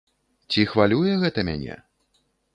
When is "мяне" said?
1.51-1.79